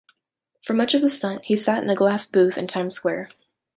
[0.65, 3.29] For much of the stunt, he sat in a glass booth in Times Square.